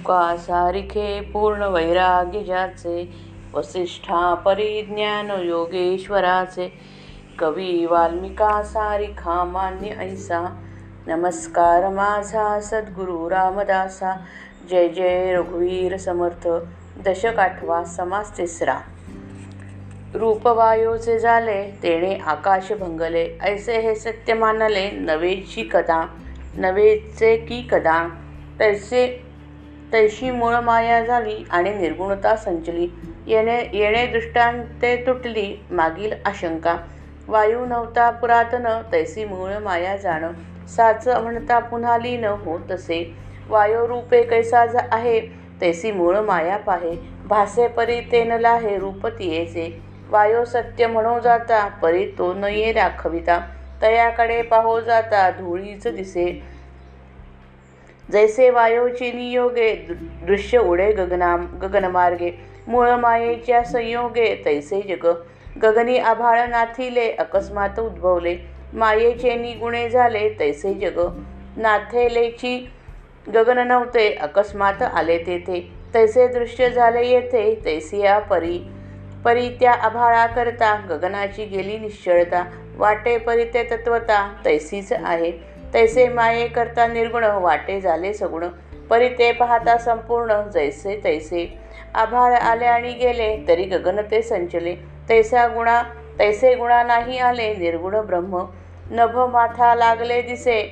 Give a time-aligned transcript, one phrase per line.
[0.00, 3.08] शुका सारिखे पूर्ण वैराग्य ज्याचे
[3.54, 6.72] वसिष्ठा परिज्ञान योगेश्वराचे
[7.38, 10.40] कवी वाल्मिका सारिखा मान्य ऐसा
[11.06, 14.16] नमस्कार माझा सद्गुरु रामदासा
[14.70, 16.48] जय जय रघुवीर समर्थ
[17.04, 18.78] दशक आठवा समास तिसरा.
[20.14, 26.06] रूपवायूचे झाले तेणे आकाश भंगले ऐसे हे सत्य मानले नवेची कदा
[26.54, 28.08] नवेचे की कदा
[28.60, 29.29] तैसे
[29.92, 32.88] तैशी मूळ माया झाली आणि निर्गुणता संचली.
[33.26, 36.76] येणे येणे दृष्टांते तुटली मागील आशंका.
[37.28, 40.24] वायू नव्हता पुरातन तैसी मूळ माया जाण.
[40.76, 43.02] साच म्हणता पुन्हा लीन हो तसे
[43.48, 45.20] वायोरूपे कैसा आहे
[45.60, 46.94] तैसी मूळ माया पाहे.
[47.28, 49.68] भासे परी ते न लाहे रूप तियेचे
[50.10, 53.38] वायो सत्य म्हणो जाता परी तो न ये राखविता.
[53.82, 56.24] तयाकडे पाहो जाता धुळीच दिसे.
[58.12, 59.72] जैसे वायोची नियोगे
[60.26, 62.30] दृश्य उडे गगना गगनमार्गे।
[62.68, 65.06] मूळ मायेच्या संयोगे तैसे जग।
[65.62, 68.36] गगनी आभाळ नाथिले अकस्मात उद्भवले।
[68.74, 70.98] मायेचे निगुणे झाले तैसे जग।
[71.56, 72.56] नाथेलेची
[73.34, 75.60] गगन नव्हते अकस्मात आले तेथे।
[75.94, 78.58] तैसे दृश्य झाले येथे तैसिया परी।
[79.24, 82.44] परी त्या आभाळाकरता गगनाची गेली निश्चळता।
[82.76, 85.32] वाटे परी ते तत्वता तैसीच आहे।
[85.74, 88.46] तैसे माये करता निर्गुण वाटे झाले सगुण.
[88.90, 91.46] परी ते पाहता संपूर्ण जैसे तैसे.
[91.94, 94.74] आभाळ आले आणि गेले तरी गगन ते संचले.
[95.08, 95.82] तैसा गुणा
[96.18, 98.44] तैसे गुणा नाही आले निर्गुण ब्रह्म.
[98.90, 100.62] नभ माथा लागले दिसे.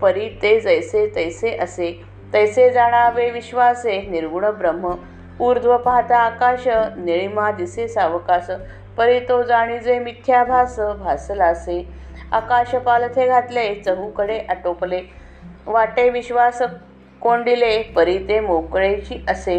[0.00, 1.92] परी ते जैसे तैसे असे.
[2.32, 4.94] तैसे जाणावे विश्वासे निर्गुण ब्रह्म.
[5.40, 6.64] ऊर्ध्व पाहता आकाश
[6.96, 8.50] निळिमा दिसे सावकाश.
[8.96, 11.82] परी तो जाणीजे मिथ्याभास भासलासे.
[12.32, 15.00] आकाश पालथे घातले चहूकडे आटोपले.
[15.66, 16.62] वाटे विश्वास
[17.22, 19.58] कोंडिले परी ते मोकळेची असे.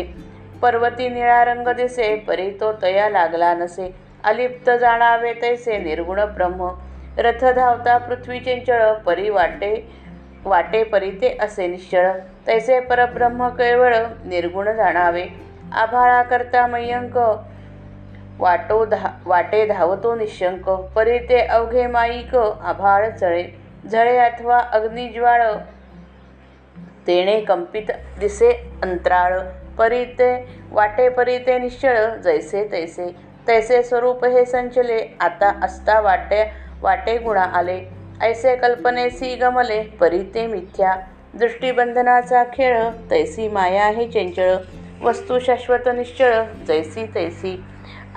[0.62, 3.92] पर्वती निळा रंग दिसे परी तो तया लागला नसे.
[4.24, 6.70] अलिप्त जाणावे तैसे निर्गुण ब्रह्म.
[7.18, 9.74] रथ धावता पृथ्वी चंचळ परी वाटे
[10.46, 12.12] वाटे परी ते असे निश्चळ.
[12.48, 13.96] तैसे परब्रह्म केवळ
[14.26, 15.26] निर्गुण जाणावे.
[15.72, 17.18] आभाळा करता मयंक
[18.42, 23.44] वाटो धा वाटे धावतो निशंक परी ते अवघे माईक आभाळ चळे
[23.92, 25.44] झळे अथवा अग्निज्वाळ.
[27.08, 28.52] तेणे कंपित दिसे
[28.84, 29.40] अंतराळ
[29.78, 30.32] परी ते
[30.72, 33.10] वाटे परी ते निश्चळ जैसे तैसे.
[33.48, 36.44] तैसे स्वरूप हे संचले आता असता वाटे
[36.82, 37.80] वाटे गुणा आले.
[38.22, 40.96] ऐसे कल्पनेसी गमले परी ते मिथ्या.
[41.34, 42.78] दृष्टीबंधनाचा खेळ
[43.12, 44.56] तैसी माया हे चंचळ.
[45.02, 47.64] वस्तू शाश्वत निश्चळ जैसी तैसी.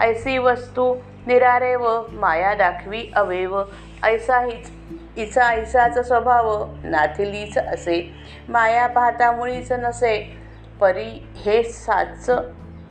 [0.00, 0.94] ऐसी वस्तू
[1.26, 3.62] निरारे व माया दाखवी अवेव
[4.02, 4.70] ऐसा हीच
[5.16, 8.14] इचा ऐसाच स्वभाव नाथिलीच असे.
[8.48, 10.36] माया पाहता मुळीच नसे.
[10.80, 12.30] परी हे साच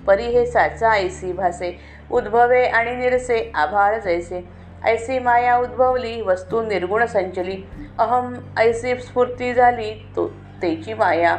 [0.08, 1.80] परी हे साचा ऐसी भासे.
[2.12, 4.50] उद्भवे आणि निरसे आभाळ जैसे.
[4.84, 7.64] ऐसी माया उद्भवली वस्तू निर्गुण संचली.
[8.00, 10.28] अहम ऐसी स्फूर्ती झाली तो
[10.62, 11.38] तेची माया.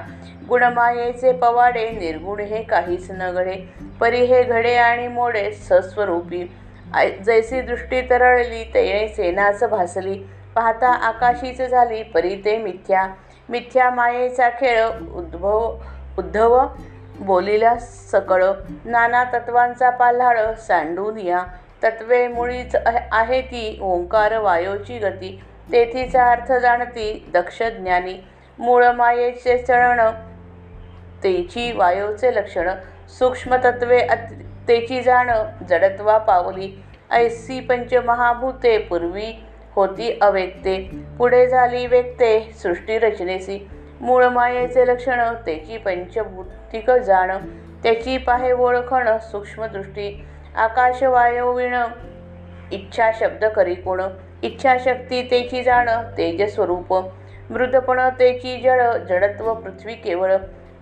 [0.49, 3.57] गुणमायेचे पवाडे निर्गुण हे काहीच न घडे
[4.01, 6.45] परी हे घडे आणि मोडे सस्वरूपी.
[7.25, 10.15] जैसी दृष्टी तरळली ते सेनाच भासली.
[10.55, 13.07] पाहता आकाशीच झाली परी ते मिथ्या.
[13.49, 14.85] मिथ्या मायेचा खेळ
[15.15, 15.77] उद्भव
[16.19, 16.59] उद्धव
[17.21, 18.45] बोलिला सकळ.
[18.85, 21.45] नाना तत्वांचा पाल्हाळ सांडून या.
[21.83, 22.77] तत्वे मुळीच
[23.13, 25.39] आहे ती ओंकार वायोची गती.
[25.73, 28.15] तेथीचा अर्थ जाणती दक्ष ज्ञानी
[28.59, 30.01] मूळ मायेचे चळण
[31.25, 32.69] तेची वायूचे लक्षण
[33.19, 34.01] सूक्ष्मतत्वे
[34.69, 35.31] तेची जाण
[35.71, 36.71] जडत्वा पावली
[37.11, 39.33] ऐसी पंचमहाभूते पूर्वी
[39.77, 40.79] होती अव्यक्ते
[41.19, 43.59] पुढे झाली व्यक्ते सृष्टी रचनेसी.
[44.01, 47.31] मूळ मायेचे लक्षण तेची पंचभूतिक जाण
[47.83, 50.11] त्याची पाहे ओळखण सूक्ष्मदृष्टी
[50.55, 51.75] आकाश वायविण
[52.73, 54.01] इच्छा शब्द करी कोण
[54.43, 55.89] इच्छाशक्ती तेची जाण
[56.19, 56.93] तेजस्वरूप
[57.51, 60.37] मृदपण तेची जळ जडत्व पृथ्वी केवळ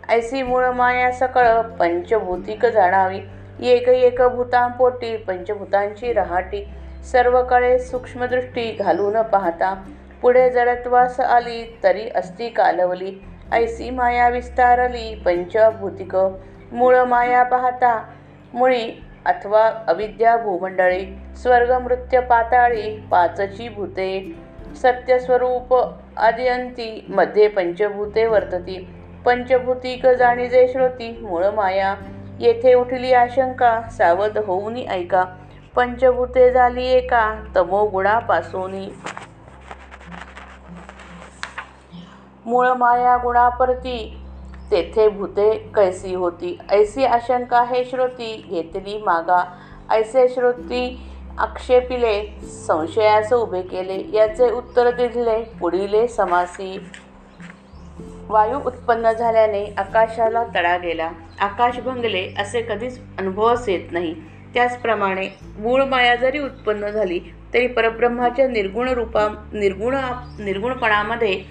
[0.09, 3.21] ऐसी मूळ माया सकळ पंचभूतिक जाणावी.
[3.61, 6.65] एक एक भूतांपोटी पंचभूतांची रहाटी.
[7.13, 9.75] सर्व कळे सूक्ष्मदृष्टी घालून पाहता.
[10.23, 13.15] पुढे जडत्वास आली तरी अस्ती कालवली.
[13.53, 16.17] ऐसी माया विस्तारली पंचभूतिक.
[16.73, 18.03] मूळ माया पाहता
[18.55, 21.07] मुळी अथवा अविद्या भूमंडळी.
[21.37, 24.35] स्वर्ग मृत्य पाताळी पाचची भूते.
[24.83, 25.75] सत्यस्वरूप
[26.17, 28.95] आदियंती मध्ये पंचभूते वर्तती.
[29.27, 31.95] पंचभूती पंचभूतिक जाणीजे श्रोती मूळ माया
[32.41, 35.25] येथे उठली आशंका सावध होऊन ऐका.
[35.77, 38.85] पंचभूते झाली एका तमोगुणापासून
[42.47, 44.19] मूळ माया गुणापरती
[44.71, 46.59] तेथे भूते कैसी होती.
[46.71, 49.45] ऐसी आशंका हे श्रोती घेतली मागा.
[49.91, 54.17] ऐसे श्रोती आक्षेपिले संशयास उभे केले.
[54.17, 56.91] याचे उत्तर दिले पुढीले समासी.
[58.33, 61.11] वायू उत्पन्न झाल्याने आकाशाला तडा गेला.
[61.41, 64.15] आकाश भंगले असे कधीच अनुभवच येत नाही.
[64.55, 67.19] त्याचप्रमाणे मूळ माया जरी उत्पन्न झाली
[67.55, 69.97] तरी परब्रह्माच्या निर्गुण रूपा निर्गुण
[70.39, 71.43] निर्गुणपणामध्ये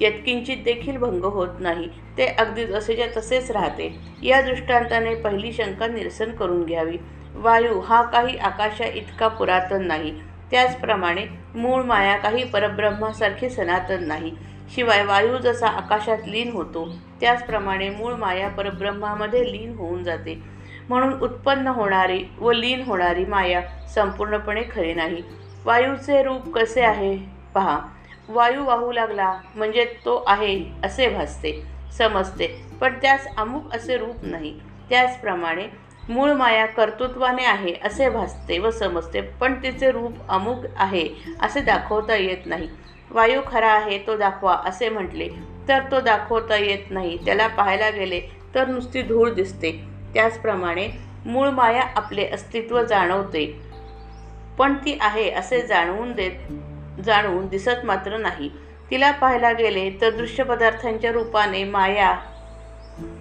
[0.00, 1.88] यत्किंचित देखील भंग होत नाही.
[2.18, 3.94] ते अगदी जसेच्या तसेच राहते.
[4.22, 6.96] या दृष्टांताने पहिली शंका निरसन करून घ्यावी.
[7.34, 10.14] वायू हा काही आकाशा इतका पुरातन नाही.
[10.50, 11.24] त्याचप्रमाणे
[11.54, 14.32] मूळ माया काही परब्रह्मासारखी सनातन नाही.
[14.74, 16.88] शिवाय वायू जसा आकाशात लीन होतो
[17.20, 20.34] त्याचप्रमाणे मूळ माया परब्रह्मामध्ये लीन होऊन जाते.
[20.88, 23.60] म्हणून उत्पन्न होणारी व लीन होणारी माया
[23.94, 25.22] संपूर्णपणे खरी नाही.
[25.64, 27.16] वायूचे रूप कसे आहे?
[27.54, 27.78] पहा.
[28.28, 31.52] वायू वाहू लागला म्हणजे तो आहे असे भासते
[31.98, 32.46] समजते
[32.80, 34.58] पण त्यास अमुक असे रूप नाही.
[34.88, 35.66] त्याचप्रमाणे
[36.08, 41.08] मूळ माया कर्तृत्वाने आहे असे भासते व समजते पण तिचे रूप अमुक आहे
[41.40, 42.68] असे दाखवता येत नाही.
[43.16, 45.28] वायू खरा आहे तो दाखवा असे म्हटले.
[45.68, 47.16] तर तो दाखवता येत नाही.
[47.24, 48.20] त्याला पाहायला गेले
[48.54, 49.70] तर नुसती धूळ दिसते.
[50.14, 50.88] त्याचप्रमाणे
[51.24, 53.60] मूळ माया आपले अस्तित्व जाणवते.
[54.58, 58.50] पण ती आहे असे जाणवून देत जाणवून दिसत मात्र नाही.
[58.90, 62.14] तिला पाहायला गेले तर दृश्य पदार्थांच्या रूपाने माया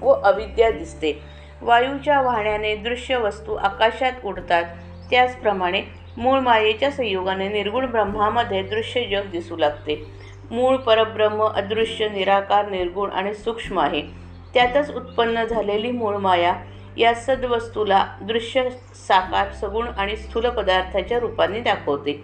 [0.01, 1.21] व अविद्या दिसते.
[1.61, 4.63] वायूच्या वाहण्याने दृश्य वस्तू आकाशात उडतात.
[5.09, 5.81] त्याचप्रमाणे
[6.17, 10.05] मूळ मायेच्या संयोगाने निर्गुण ब्रह्मामध्ये दृश्य जग दिसू लागते.
[10.51, 14.01] मूळ परब्रह्म अदृश्य निराकार निर्गुण आणि सूक्ष्म आहे.
[14.53, 16.53] त्यातच उत्पन्न झालेली मूळ माया
[16.97, 18.69] या सद्वस्तूला दृश्य
[19.07, 22.23] साकार सगुण आणि स्थूल पदार्थाच्या रूपाने दाखवते.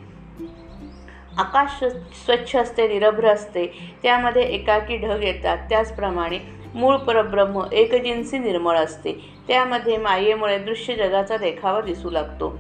[1.38, 1.84] आकाश
[2.26, 3.94] स्वच्छ असते निरभ्र असते.
[4.04, 5.58] त्यामध्ये एकाकी ढग येतात.
[5.70, 6.40] त्याचप्रमाणे
[6.76, 9.14] मूळ परब्रह्म एकजिन्सी निर्मळ असते.
[9.48, 12.60] त्यामध्ये मायेमुळे दृश्य जगाचा देखावा दिसू लागतो.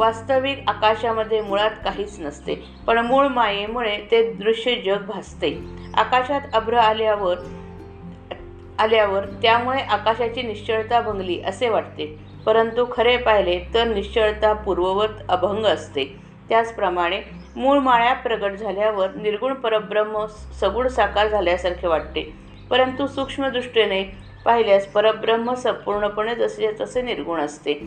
[0.00, 2.54] वास्तविक आकाशामध्ये मुळात काहीच नसते
[2.86, 5.60] पण मूळ मायेमुळे ते दृश्य जग भासते.
[5.94, 7.36] आकाशात अभ्र आल्यावर
[8.78, 12.06] आल्यावर त्यामुळे आकाशाची निश्चळता भंगली असे वाटते.
[12.46, 16.04] परंतु खरे पाहिले तर निश्चळता पूर्ववत अभंग असते.
[16.48, 17.20] त्याचप्रमाणे
[17.56, 20.24] मूळ माळ्या प्रगट झाल्यावर निर्गुण परब्रह्म
[20.60, 22.32] सगुण साकार झाल्यासारखे वाटते.
[22.70, 27.80] परंतु सूक्ष्मदृष्टीने पाहिल्यास परब्रह्म संपूर्णपणे जसे तसे निर्गुण असते.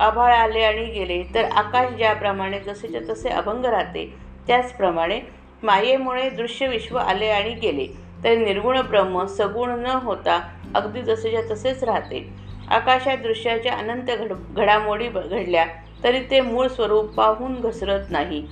[0.00, 4.06] आभाळ आले आणि गेले तर आकाश ज्याप्रमाणे जसेच्या तसे अभंग राहते
[4.46, 5.20] त्याचप्रमाणे
[5.62, 7.86] मायेमुळे दृश्य विश्व आले आणि गेले
[8.24, 10.40] तर निर्गुण ब्रह्म सगुण न होता
[10.74, 12.28] अगदी जसेच्या तसेच राहते.
[12.68, 15.64] आकाशात दृश्याच्या अनंत घड घडामोडी घडल्या
[16.04, 18.42] तरी ते मूळ स्वरूप पाहून घसरत नाही.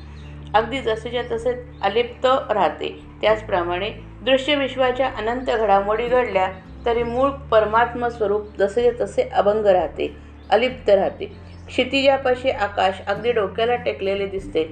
[0.55, 1.53] अगदी जसेच्या तसे
[1.83, 2.89] अलिप्त राहते
[3.21, 3.91] त्याचप्रमाणे
[4.23, 6.49] दृश्य विश्वाच्या अनंत घडामोडी घडल्या
[6.89, 10.15] तरी मूळ परमात्म स्वरूप जसे तसे अभंग राहते
[10.51, 11.27] अलिप्त राहते.
[11.69, 14.63] क्षितिजापाशी आकाश अगदी डोक्याला टेकलेले दिसते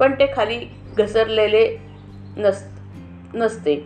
[0.00, 0.58] पण ते खाली
[0.96, 1.66] घसरलेले
[2.36, 2.62] नस
[3.34, 3.76] नसते.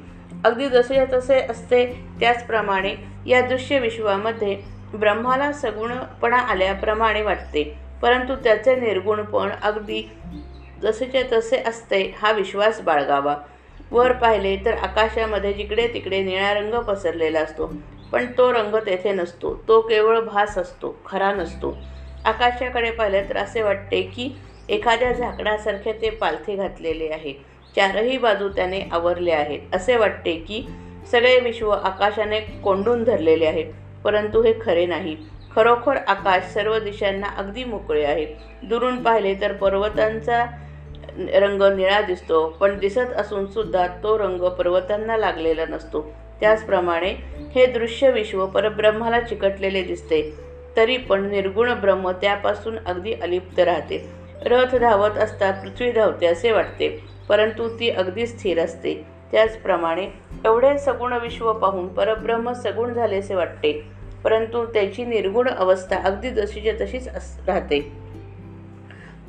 [0.44, 1.84] अगदी जसे तसे असते
[2.20, 2.94] त्याचप्रमाणे
[3.26, 4.56] या दृश्य विश्वामध्ये
[4.94, 7.62] ब्रह्माला सगुणपणा आल्याप्रमाणे वाटते
[8.02, 10.02] परंतु त्याचे निर्गुणपण अगदी
[10.82, 13.36] जसेच्या तसे असते हा विश्वास बाळगावा.
[13.92, 17.72] वर पाहिले तर आकाशामध्ये जिकडे तिकडे निळा रंग पसरलेला असतो.
[18.12, 19.54] पण तो रंग तेथे नसतो.
[19.68, 21.76] तो केवळ भास असतो खरा नसतो.
[22.24, 24.30] आकाशाकडे पाहिले तर असे वाटते की
[24.68, 27.32] एखाद्या झाकडासारखे ते पालथे घातलेले आहे.
[27.76, 29.74] चारही बाजू त्याने आवरले आहेत.
[29.74, 30.66] असे वाटते की
[31.10, 33.62] सगळे विश्व आकाशाने कोंडून धरलेले आहे
[34.04, 35.16] परंतु हे खरे नाही.
[35.56, 38.26] खरोखर आकाश सर्व दिशांना अगदी मोकळे आहे.
[38.62, 40.44] दुरून पाहिले तर पर्वतांचा
[41.34, 46.00] रंग निळा दिसतो पण दिसत असून सुद्धा तो रंग पर्वतांना लागलेला नसतो.
[46.40, 47.14] त्याचप्रमाणे
[47.54, 50.34] हे दृश्य विश्व परब्रह्माला चिकटलेले दिसते.
[50.76, 54.04] तरी पण निर्गुण ब्रह्म त्यापासून अगदी अलिप्त राहते.
[54.44, 56.88] रथ धावत असता पृथ्वी धावते असे वाटते
[57.28, 58.94] परंतु ती अगदी स्थिर असते.
[59.32, 60.06] त्याचप्रमाणे
[60.44, 63.72] एवढे सगुण विश्व पाहून परब्रह्म सगुण झालेसे वाटते
[64.24, 68.05] परंतु त्याची निर्गुण अवस्था अगदी जशीच्या तशीच अस राहते.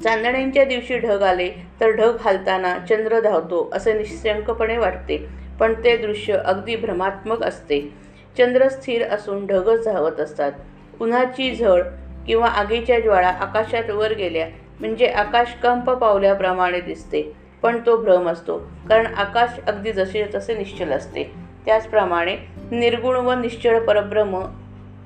[0.03, 1.49] चांदण्यांच्या दिवशी ढग आले
[1.81, 5.27] तर ढग हालताना चंद्र धावतो असे निशंकपणे वाटते.
[5.59, 7.93] पण ते दृश्य अगदी भ्रमात्मक असते.
[8.37, 10.51] चंद्र स्थिर असून ढगच धावत असतात.
[10.99, 11.81] उन्हाची झळ
[12.27, 14.47] किंवा आगीच्या ज्वाळा आकाशात वर गेल्या
[14.79, 17.33] म्हणजे आकाश कंप पावल्याप्रमाणे दिसते.
[17.63, 18.57] पण तो भ्रम असतो
[18.89, 21.23] कारण आकाश अगदी जसे तसे निश्चल असते.
[21.65, 22.35] त्याचप्रमाणे
[22.71, 24.43] निर्गुण व निश्चळ परब्रह्म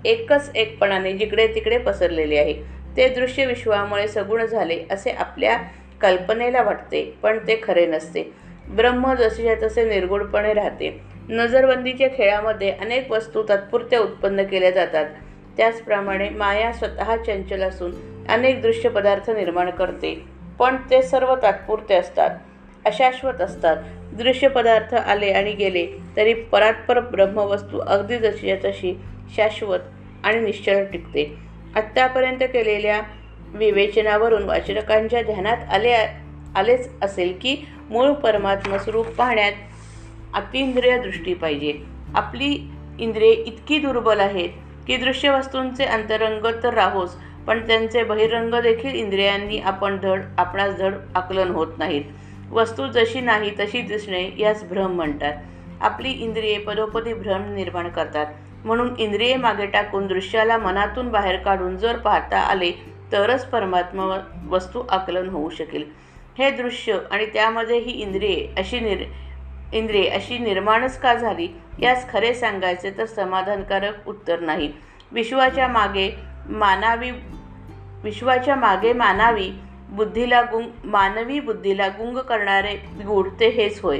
[0.06, 2.81] एकच एकपणाने जिकडे तिकडे पसरलेले आहे.
[2.98, 5.58] ते दृश्य विश्वामुळे सगुण झाले असे आपल्या
[6.02, 8.24] कल्पनेला वाटते पण ते खरे नसते.
[8.70, 11.00] ब्रह्म जसेच्या तसे निर्गुणपणे राहते.
[11.30, 15.06] नजरबंदीच्या खेळामध्ये अनेक वस्तू तात्पुरत्या उत्पन्न केल्या जातात.
[15.58, 17.92] त्याचप्रमाणे माया स्वतः चंचल असून
[18.30, 20.14] अनेक दृश्य पदार्थ निर्माण करते
[20.60, 22.38] पण ते सर्व तात्पुरते असतात
[22.86, 23.78] अशाश्वत असतात.
[24.14, 25.86] दृश्य पदार्थ आले आणि गेले
[26.18, 28.94] तरी परात्पर ब्रह्मवस्तू अगदी जशीच्या तशी
[29.36, 29.80] शाश्वत
[30.24, 31.51] आणि निश्चल टिकते.
[31.76, 33.02] आत्तापर्यंत केलेल्या
[33.54, 35.94] विवेचनावरून वाचकांच्या ध्यानात आले
[36.56, 37.56] आलेच असेल की
[37.90, 39.52] मूळ परमात्म स्वरूप पाहण्यात
[40.34, 41.74] अतिंद्रिय दृष्टी पाहिजे.
[42.16, 42.68] आपली
[43.00, 44.50] इंद्रिये इतकी दुर्बल आहेत
[44.88, 47.16] की दृश्य वस्तूंचे अंतरंग तर राहोच
[47.48, 52.04] पण त्यांचे बहिरंग देखील इंद्रियांनी आपण धड आपणास धड आकलन होत नाहीत.
[52.52, 55.34] वस्तू जशी नाही तशी दिसणे यास भ्रम म्हणतात.
[55.82, 58.26] आपली इंद्रिये पदोपदी भ्रम निर्माण करतात.
[58.66, 62.72] म्हणून इंद्रिये मागे टाकून दृश्याला मनातून बाहेर काढून जर पाहता आले
[63.12, 64.18] तरच परमात्मा
[64.50, 65.84] वस्तू आकलन होऊ शकेल.
[66.38, 69.04] हे दृश्य आणि त्यामध्ये ही इंद्रिये अशी निर
[69.74, 71.48] इंद्रिये अशी निर्माणच का झाली?
[71.80, 74.72] यास खरे सांगायचे तर समाधानकारक उत्तर नाही.
[75.12, 76.10] विश्वाच्या मागे
[76.50, 77.12] मानावी
[78.04, 79.52] विश्वाच्या मागे मानावी
[79.90, 82.76] बुद्धीला गुंग मानवी बुद्धीला गुंग करणारे
[83.06, 84.00] गूढ ते हेच होय.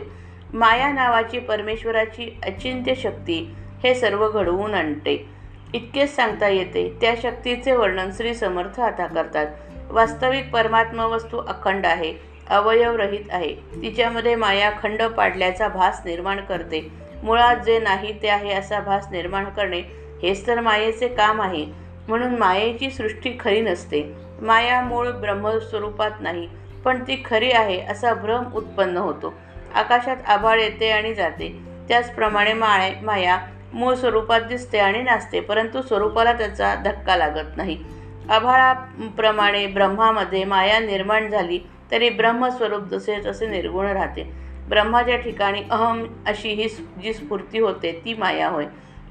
[0.54, 5.26] माया नावाची परमेश्वराची अचिंत्य शक्ती हे सर्व घडवून आणते.
[5.74, 9.48] इतकेच सांगता येते त्या शक्तीचे वर्णन श्री समर्थ आता करतात.
[9.90, 12.14] वास्तविक परमात्मा वस्तू अखंड आहे
[12.50, 13.56] अवयवरहित आहे.
[13.82, 16.88] तिच्यामध्ये माया खंड पाडल्याचा भास निर्माण करते.
[17.24, 19.82] मुळात जे नाही ते आहे असा भास निर्माण करणे
[20.24, 21.66] हेच तर मायेचे काम आहे.
[22.08, 24.04] म्हणून मायेची सृष्टी खरी नसते.
[24.42, 26.48] माया मूळ ब्रह्मस्वरूपात नाही
[26.86, 29.34] पण ती खरी आहे असा भ्रम उत्पन्न होतो.
[29.76, 31.60] आकाशात आभाळ येते आणि जाते.
[31.90, 33.38] त्याचप्रमाणे माय माया
[33.74, 37.84] मूळ स्वरूपात दिसते आणि नाचते परंतु स्वरूपाला त्याचा धक्का लागत नाही.
[38.30, 41.60] आभाळाप्रमाणे ब्रह्मामध्ये माया निर्माण झाली
[41.92, 44.24] तरी ब्रह्मस्वरूप जसे तसे निर्गुण राहते.
[44.70, 46.68] ब्रह्माच्या ठिकाणी अहम अशी ही
[47.04, 48.66] जी स्फूर्ती होते ती माया होय.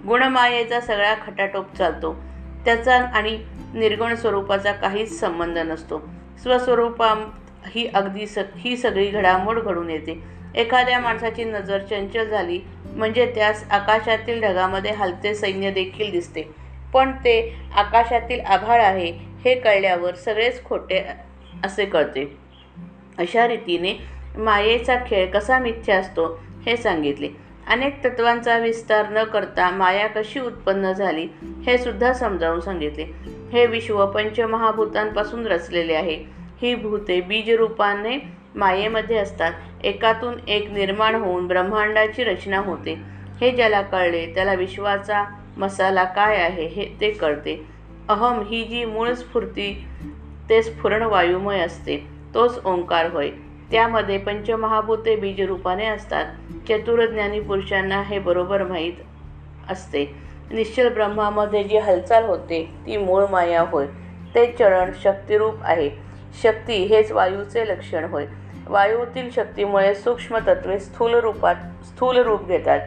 [0.06, 2.14] गुणमायेचा सगळा खटाटोप चालतो.
[2.64, 3.38] त्याचा आणि
[3.74, 6.08] निर्गुण स्वरूपाचा काहीच संबंध नसतो.
[6.42, 7.30] स्वस्वरूपा
[7.66, 10.39] ही अगदी स ही सगळी घडामोड घडून येते.
[10.54, 16.42] एखाद्या माणसाची नजर चंचल झाली म्हणजे त्यास आकाशातील ढगामध्ये हलते सैन्य देखील दिसते.
[16.92, 19.10] पण ते आकाशातील आभाळ आहे
[19.44, 21.04] हे कळल्यावर सगळेच खोटे
[21.64, 22.36] असे कळते.
[23.18, 23.94] अशा रीतीने
[24.38, 27.28] मायेचा खेळ कसा मिथ्या असतो हे सांगितले.
[27.66, 31.26] अनेक तत्वांचा विस्तार न करता माया कशी उत्पन्न झाली
[31.66, 33.04] हे सुद्धा समजावून सांगितले.
[33.52, 36.24] हे विश्व पंचमहाभूतांपासून रचलेले आहे.
[36.62, 39.52] ही भूते बीजरूपाने मायेमध्ये असतात.
[39.84, 43.02] एकातून एक निर्माण होऊन ब्रह्मांडाची रचना होते.
[43.40, 45.24] हे ज्याला कळले त्याला विश्वाचा
[45.56, 47.66] मसाला काय आहे हे ते कळते.
[48.08, 49.84] अहम ही जी मूळ स्फूर्ती
[50.50, 52.06] ते स्फुरण वायुमय असते.
[52.34, 53.30] तोच ओंकार होय.
[53.72, 56.26] त्यामध्ये पंचमहाभूते बीजरूपाने असतात.
[56.68, 58.92] चतुर्ज्ञानी पुरुषांना हे बरोबर माहीत
[59.68, 60.16] असते.
[60.50, 63.86] निश्चल ब्रह्मामध्ये जी हालचाल होते ती मूळ माया होय.
[64.34, 65.90] ते चरण शक्तिरूप आहे.
[66.42, 68.26] शक्ती हेच वायूचे लक्षण होय.
[68.70, 72.80] वायूतील शक्तीमुळे सूक्ष्म तत्वे स्थूल रूपात स्थूल रूप घेतात.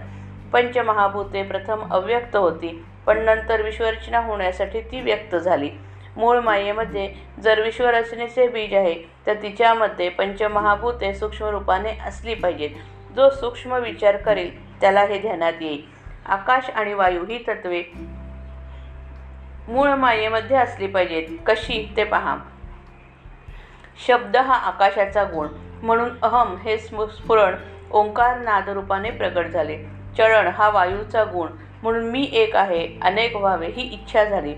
[0.54, 2.70] पंचमहाभूते प्रथम अव्यक्त होती
[3.06, 5.70] पण नंतर विश्वरचना होण्यासाठी ती व्यक्त झाली.
[6.18, 8.94] मूळ मायेमध्ये जर विश्वरचनेचे बीज आहे
[9.28, 12.70] तर तिच्यामध्ये पंचमहाभूते सूक्ष्म रूपाने असली पाहिजेत.
[13.16, 15.82] जो सूक्ष्म विचार करेल त्याला हे ध्यानात येईल.
[16.26, 17.84] आकाश आणि वायू ही तत्वे
[19.68, 21.38] मूळ मायेमध्ये असली पाहिजेत.
[21.46, 21.94] कशी?
[21.98, 22.38] ते पहा.
[24.08, 25.48] शब्द हा आकाशाचा गुण.
[25.84, 27.56] म्हणून अहम हे स्फुरण
[27.92, 29.78] ओंकार नादरूपाने प्रगट झाले.
[30.18, 31.48] चरण हा वायूचा गुण
[31.84, 34.54] म्हणून मी एक आहे अनेक व्हावे ही इच्छा झाली.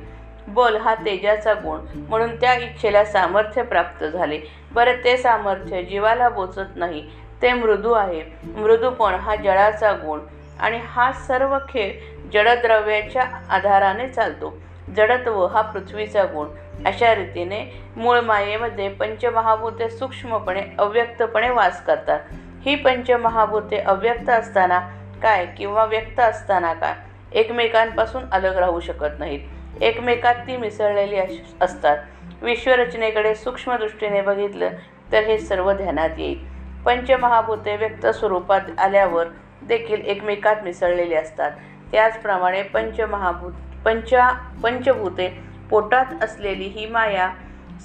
[0.48, 1.80] बल हा तेजाचा गुण
[2.10, 4.40] म्हणून त्या इच्छेला सामर्थ्य प्राप्त झाले.
[4.72, 7.02] बरं ते सामर्थ्य जीवाला बोचत नाही
[7.42, 8.22] ते मृदू आहे.
[8.56, 10.20] मृदूपण हा जळाचा गुण
[10.60, 11.92] आणि हा सर्व खेळ
[12.34, 14.54] जडद्रव्याच्या आधाराने चालतो.
[14.88, 16.48] जडत्व हा पृथ्वीचा गुण
[16.86, 17.62] अशा रीतीने
[17.98, 22.20] मूळ मायेमध्ये पंचमहाभूते सूक्ष्मपणे अव्यक्तपणे वास करतात.
[22.66, 24.80] ही पंचमहाभूते अव्यक्त असताना
[25.24, 26.94] काय किंवा व्यक्त असताना काय
[27.32, 29.40] एकमेकांपासून अलग राहू शकत नाहीत.
[29.82, 31.20] एकमेकात ती मिसळलेली
[31.62, 31.98] असतात.
[32.42, 34.70] विश्वरचनेकडे सूक्ष्मदृष्टीने बघितलं
[35.12, 36.38] तर हे सर्व ध्यानात येईल.
[36.86, 39.28] पंचमहाभूते व्यक्त स्वरूपात आल्यावर
[39.62, 41.52] देखील एकमेकात मिसळलेली असतात.
[41.92, 43.52] त्याचप्रमाणे पंचमहाभूत
[43.86, 44.30] पंचा
[44.64, 45.28] पंचभूते
[45.70, 47.30] पोटात असलेली ही माया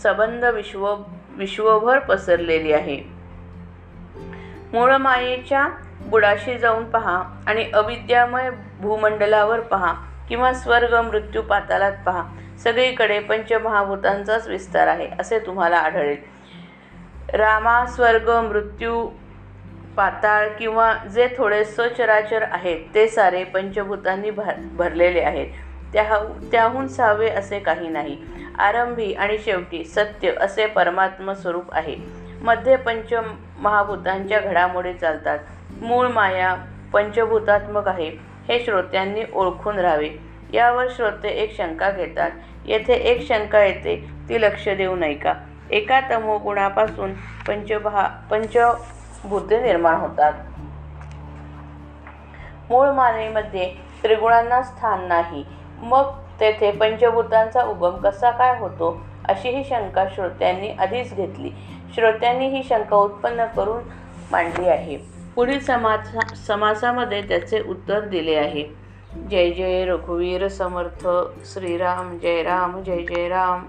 [0.03, 0.97] सबंध विश्व
[1.31, 3.01] विश्वभर पसरलेली आहे.
[4.73, 5.69] मूळ मायेच्या
[6.07, 9.95] बुडाशी जाऊन पहा आणि अविद्यामय भूमंडलावर पहा
[10.29, 12.25] किंवा स्वर्ग मृत्यू पातालात पहा.
[12.59, 16.17] सगळीकडे पंचमहाभूतांचाच विस्तार आहे असे तुम्हाला आढळेल.
[17.33, 19.11] रामा स्वर्ग मृत्यू
[19.97, 25.47] पाताळ किंवा जे थोडे सचराचर आहेत ते सारे पंचभूतांनी भर भरलेले आहेत.
[25.93, 26.19] त्या
[26.53, 28.19] त्याहून सहावे असे काही नाही.
[28.59, 31.97] आरंभी आणि शेवटी सत्य असे परमात्म स्वरूप आहे.
[32.41, 33.13] मध्ये पंच
[33.59, 35.39] महाभूतांच्या घडामोडी चालतात.
[35.83, 36.55] मूळ माया
[36.93, 38.11] पंचभूतात्मक आहे
[38.49, 40.11] हे श्रोत्यांनी ओळखून राहावे.
[40.53, 42.31] यावर श्रोते एक शंका घेतात.
[42.67, 43.97] येथे एक शंका येते
[44.29, 45.33] ती लक्ष देऊ नये का
[45.71, 47.13] एका तमो गुणापासून
[47.49, 50.33] पंचभा पंचभूते निर्माण होतात.
[52.71, 55.45] मूळ मानेमध्ये त्रिगुणांना स्थान नाही.
[55.83, 56.11] मग
[56.41, 61.51] तेथे पंचभूतांचा उगम कसा काय होतो अशी ही शंका श्रोत्यांनी आधीच घेतली.
[61.95, 63.83] श्रोत्यांनी ही शंका उत्पन्न करून
[64.33, 64.97] मांडली आहे.
[65.35, 68.65] पुढील समासा समासामध्ये त्याचे उत्तर दिले आहे.
[69.31, 71.07] जय जय रघुवीर समर्थ
[71.45, 73.65] श्रीराम जय राम जय जय राम.